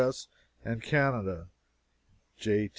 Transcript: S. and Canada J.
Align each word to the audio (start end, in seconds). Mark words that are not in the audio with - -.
S. 0.09 0.27
and 0.65 0.81
Canada 0.81 1.45
J. 2.35 2.69